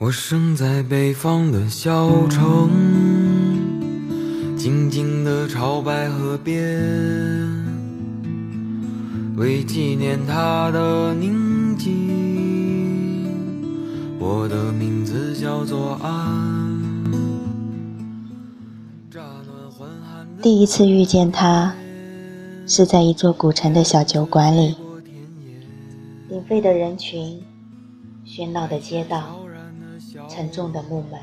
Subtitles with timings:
[0.00, 2.68] 我生在北方的小城，
[4.56, 6.60] 静静的朝白河边，
[9.36, 13.24] 为纪念他的宁静，
[14.18, 16.10] 我的名字叫做安。
[19.08, 21.72] 乍暖还寒第一次遇见他，
[22.66, 24.74] 是在一座古城的小酒馆里，
[26.28, 27.40] 鼎沸的人群，
[28.26, 29.38] 喧闹的街道。
[30.34, 31.20] 沉重的木门，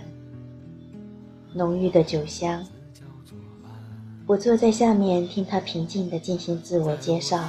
[1.54, 2.66] 浓郁的酒香。
[4.26, 7.44] 我坐在下面听他平静地进行自我介绍。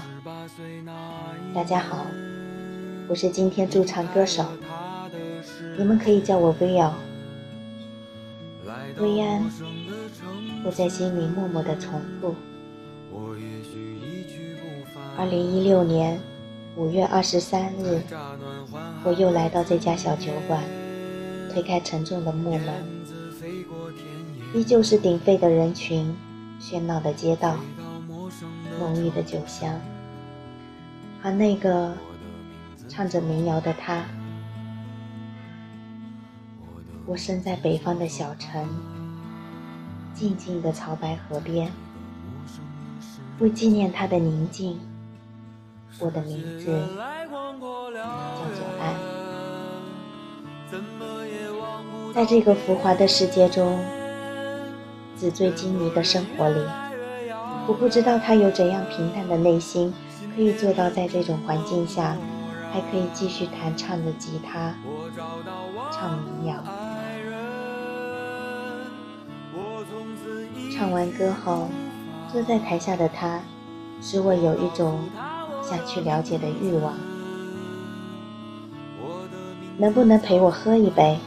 [1.54, 2.04] 大家好，
[3.06, 4.44] 我是今天驻唱歌手，
[5.78, 6.92] 你们可以叫我薇瑶。
[8.98, 9.48] 薇安，
[10.64, 12.34] 我在心里默默地重复。
[15.16, 16.18] 二零一六年
[16.74, 18.02] 五月二十三日，
[19.04, 20.60] 我又来到这家小酒馆。
[21.52, 22.82] 推开沉重的木门，
[24.54, 26.16] 依旧是鼎沸的人群，
[26.58, 27.58] 喧闹的街道，
[28.78, 29.78] 浓郁的酒香，
[31.22, 31.92] 和那个
[32.88, 34.02] 唱着民谣的他。
[37.04, 38.66] 我身在北方的小城，
[40.14, 41.70] 静静的潮白河边，
[43.40, 44.80] 为纪念他的宁静，
[45.98, 47.28] 我的名字叫
[48.54, 48.94] 做安。
[52.14, 53.78] 在这个浮华的世界中，
[55.18, 56.60] 纸醉金迷的生活里，
[57.66, 59.92] 我不知道他有怎样平淡的内心，
[60.36, 62.14] 可以做到在这种环境下，
[62.70, 64.74] 还可以继续弹唱着吉他，
[65.90, 66.62] 唱民谣。
[70.76, 71.68] 唱完歌后，
[72.30, 73.40] 坐在台下的他，
[74.02, 75.00] 使我有一种
[75.62, 76.92] 想去了解的欲望。
[79.78, 81.18] 能不能陪我喝一杯？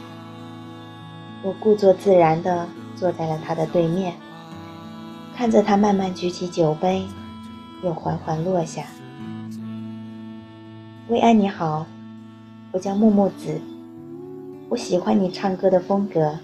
[1.46, 2.66] 我故作自然地
[2.96, 4.14] 坐在了他的对面，
[5.36, 7.04] 看着他慢慢举起酒杯，
[7.84, 8.82] 又缓缓落下。
[11.06, 11.86] 薇安你好，
[12.72, 13.60] 我叫木木子，
[14.68, 16.36] 我喜欢你唱歌的风格，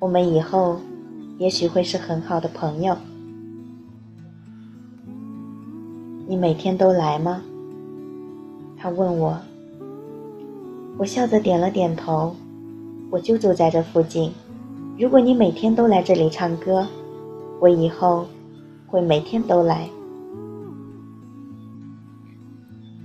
[0.00, 0.80] 我们以后
[1.38, 2.96] 也许会是很好的朋友。
[6.26, 7.40] 你每天都来吗？
[8.76, 9.38] 他问我，
[10.98, 12.34] 我笑着点了点头。
[13.14, 14.32] 我就住在这附近。
[14.98, 16.84] 如果你每天都来这里唱歌，
[17.60, 18.26] 我以后
[18.88, 19.88] 会每天都来。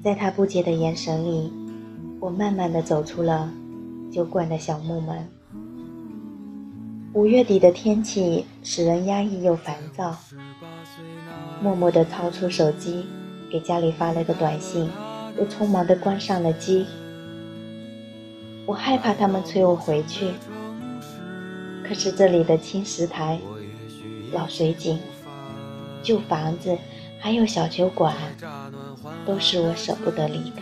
[0.03, 1.53] 在他不解的眼神里，
[2.20, 3.52] 我慢慢的走出了
[4.12, 5.30] 酒馆的小木门。
[7.14, 10.16] 五月底的天气使人压抑又烦躁，
[11.62, 13.06] 默默的掏出手机，
[13.52, 14.90] 给家里发了个短信，
[15.38, 16.88] 又匆忙的关上了机。
[18.69, 20.28] 我害怕他们催我回去，
[21.84, 23.40] 可是这里的青石台、
[24.31, 25.00] 老水井、
[26.03, 26.78] 旧房子，
[27.18, 28.16] 还有小酒馆，
[29.25, 30.62] 都是我舍不得离开。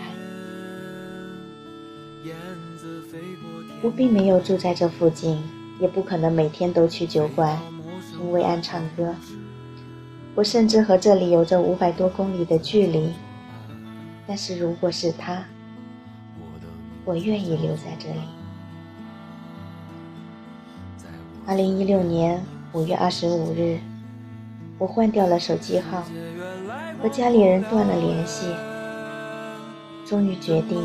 [3.81, 5.43] 我并没有住在这附近，
[5.81, 7.59] 也不可能每天都去酒馆
[8.09, 9.13] 听薇安唱歌。
[10.33, 13.11] 我甚至和这里有着五百多公里的距离，
[14.25, 15.43] 但是如果是他。
[17.07, 18.19] 我愿意留在这里。
[21.47, 23.79] 二零一六年五月二十五日，
[24.77, 26.03] 我换掉了手机号，
[27.01, 28.47] 和家里人断了联系，
[30.05, 30.77] 终于决定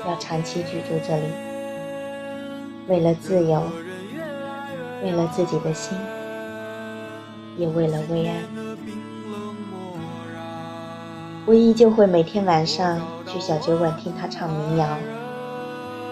[0.00, 1.26] 要长期居住这里。
[2.88, 3.62] 为了自由，
[5.04, 5.96] 为了自己的心，
[7.56, 8.36] 也为了薇安，
[11.46, 13.00] 我依旧会每天晚上。
[13.26, 14.96] 去小酒馆听他唱民谣，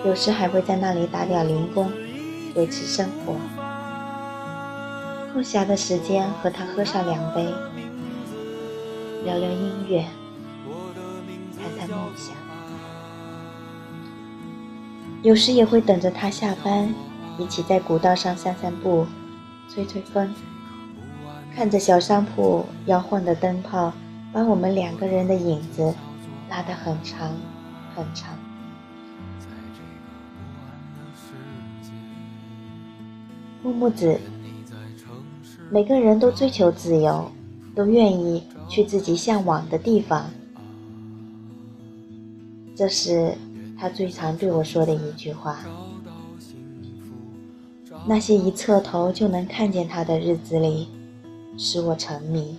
[0.04, 1.88] 有时还会在那里打点零工，
[2.56, 3.36] 维持生活。
[5.32, 7.44] 空暇的时间和他喝上两杯，
[9.24, 10.04] 聊聊音乐，
[11.56, 12.34] 谈谈梦想。
[15.22, 16.92] 有时也会等着他下班，
[17.38, 19.06] 一起在古道上散散步，
[19.72, 20.34] 吹吹风，
[21.54, 23.92] 看着小商铺摇晃的灯泡，
[24.32, 25.94] 把我们两个人的影子。
[26.50, 27.34] 拉得很长，
[27.94, 28.36] 很长。
[33.62, 34.20] 木木子，
[35.70, 37.32] 每个人都追求自由，
[37.74, 40.28] 都愿意去自己向往的地方。
[42.76, 43.34] 这是
[43.78, 45.60] 他最常对我说的一句话。
[48.06, 50.88] 那些一侧头就能看见他的日子里，
[51.56, 52.58] 使我沉迷，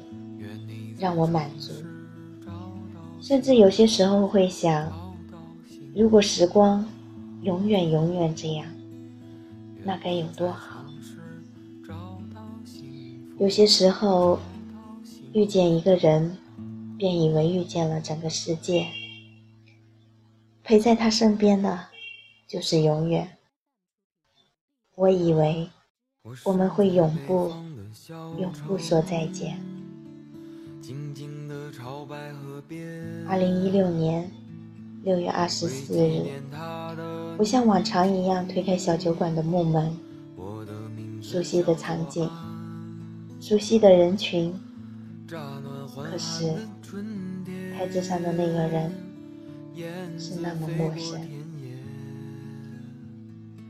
[1.04, 1.74] 让我满足。
[3.22, 4.90] 甚至有些时候会想，
[5.94, 6.86] 如果时光
[7.42, 8.66] 永远永远这样，
[9.84, 10.86] 那该有多好！
[13.38, 14.40] 有些时候，
[15.34, 16.38] 遇见一个人，
[16.98, 18.88] 便以为遇见了整个世界。
[20.64, 21.88] 陪在他身边的，
[22.48, 23.28] 就是永远。
[24.96, 25.70] 我以为
[26.46, 27.52] 我们会永不、
[28.40, 29.73] 永不说再见。
[33.28, 34.30] 二零一六年
[35.04, 36.26] 六月二十四日，
[37.38, 39.98] 我像往常一样推开小酒馆的木门，
[41.22, 42.30] 熟悉的场景，
[43.40, 44.54] 熟悉的人群，
[45.30, 46.54] 可是
[47.78, 48.92] 台子上的那个人。
[50.20, 51.20] 是那么陌生。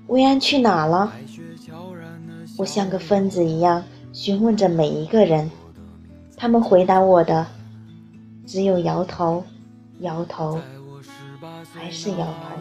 [0.08, 1.14] 薇安去哪了？
[2.58, 3.82] 我像个疯子一样
[4.12, 5.50] 询问着每一个人，
[6.36, 7.46] 他们回答我的
[8.46, 9.44] 只有摇头、
[10.00, 10.60] 摇头，
[11.74, 12.58] 还是摇头，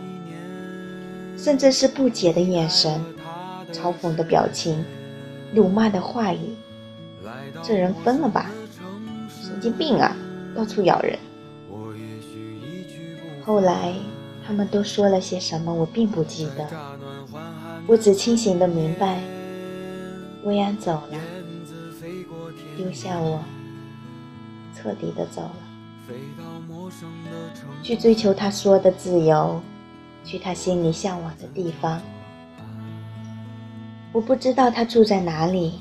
[1.37, 3.05] 甚至是不解的眼神、
[3.73, 4.85] 嘲讽的表情、
[5.53, 6.39] 辱骂的话语。
[7.63, 8.51] 这人疯了吧？
[9.29, 10.17] 神经病啊！
[10.55, 11.19] 到处咬人。
[13.45, 13.95] 后来，
[14.47, 16.69] 他们都说了些什么，我并不记得。
[17.87, 19.21] 我只清醒的明白，
[20.45, 21.19] 薇安走了，
[22.77, 23.41] 丢下我，
[24.83, 25.55] 彻底的走了，
[27.85, 29.61] 去追求他说的自由，
[30.25, 32.01] 去他心里向往的地方。
[34.11, 35.81] 我不知道他住在哪里，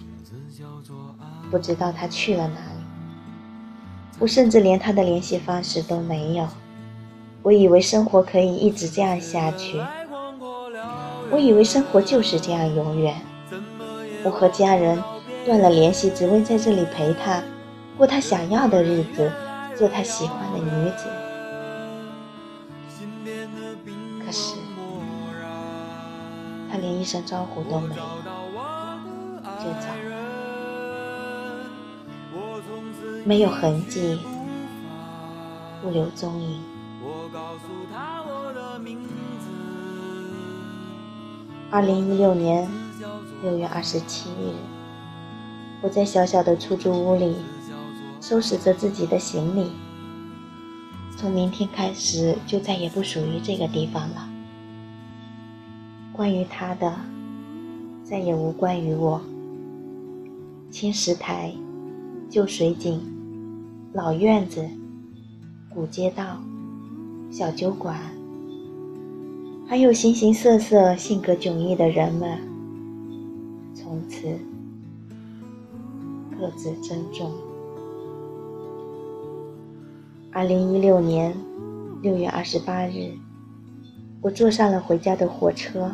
[1.50, 2.83] 不知道他去了哪里，
[4.19, 6.48] 我甚至连他的联系方式都没有。
[7.42, 9.81] 我以为生活可以一直这样下去，
[11.31, 13.19] 我以为生活就是这样永远。
[14.24, 15.01] 我和家人
[15.44, 17.42] 断了联系，只为在这里陪他，
[18.01, 19.31] 过他想要的日子，
[19.77, 21.06] 做他喜欢的女子。
[24.25, 24.56] 可是，
[26.68, 28.01] 他连一声招呼都没有，
[29.59, 30.15] 就走了，
[33.24, 34.19] 没有痕迹，
[35.83, 36.59] 不留踪影。
[41.69, 42.68] 二零一六年
[43.44, 44.56] 六月二十七日，
[45.81, 47.38] 我在小小的出租屋里
[48.21, 49.71] 收拾着自己的行李。
[51.18, 54.29] 从明天开始，就再也不属于这个地方了。
[56.13, 56.95] 关于他的，
[58.03, 59.19] 再也无关于我。
[60.69, 61.51] 青石台、
[62.29, 63.01] 旧水井、
[63.91, 64.65] 老院子、
[65.69, 66.38] 古街道、
[67.31, 68.00] 小酒馆。
[69.67, 72.38] 还有形形色色、性格迥异的人们，
[73.74, 74.38] 从此
[76.38, 77.31] 各自珍重。
[80.33, 81.35] 二零一六年
[82.01, 83.11] 六月二十八日，
[84.21, 85.91] 我坐上了回家的火车，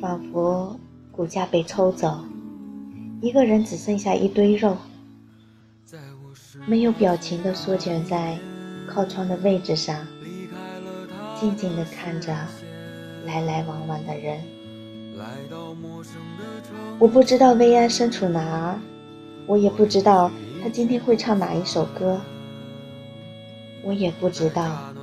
[0.00, 0.78] 仿佛
[1.10, 2.20] 骨架被抽走，
[3.22, 4.76] 一个人只剩下一堆肉，
[6.66, 8.38] 没有表情的缩卷在
[8.86, 10.06] 靠窗的位置上。
[11.34, 12.36] 静静地看着
[13.24, 14.38] 来来往往的人，
[16.98, 18.78] 我不知道薇安身处哪儿，
[19.50, 20.30] 我也不知道
[20.62, 22.20] 他今天会唱哪一首歌，
[23.82, 24.94] 我也不知道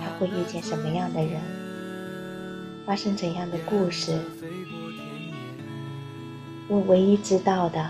[0.00, 1.40] 他会遇见什么样的人，
[2.84, 4.18] 发生怎样的故事。
[6.66, 7.88] 我唯一知道的，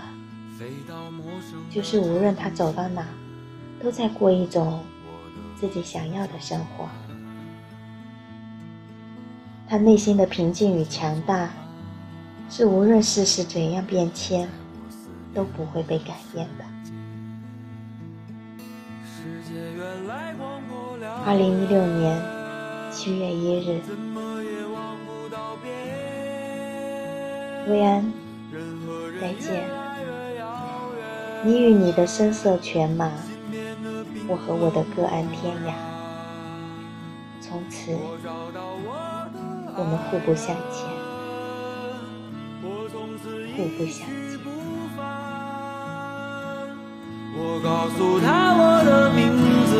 [1.71, 3.03] 就是无论他走到哪，
[3.81, 4.83] 都在过一种
[5.59, 6.87] 自己想要的生活。
[9.67, 11.49] 他内心的平静与强大，
[12.47, 14.47] 是无论世事怎样变迁，
[15.35, 16.63] 都不会被改变的。
[21.25, 22.21] 二零一六年
[22.91, 23.81] 七月一日，
[27.67, 28.11] 薇安，
[29.19, 29.67] 再见。
[31.43, 33.11] 你与你的声色犬马，
[34.27, 35.73] 我和我的各安天涯，
[37.41, 37.91] 从此。
[39.77, 40.87] 我们互不相欠，
[43.57, 44.34] 互不相欠。
[47.37, 49.27] 我告诉他我的名
[49.67, 49.75] 字，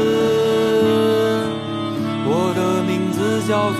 [2.27, 3.79] 我的名字叫做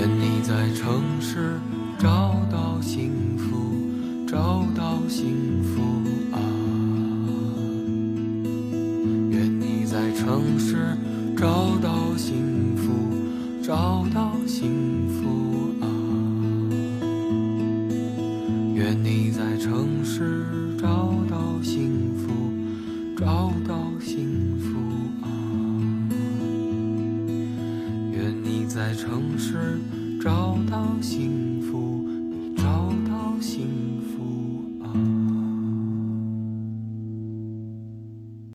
[0.00, 1.60] 愿你在城市
[1.98, 3.76] 找到幸福
[4.26, 5.82] 找到幸福
[6.32, 6.40] 啊。
[9.28, 10.96] 愿你在城市
[11.36, 15.49] 找到幸福找到幸福。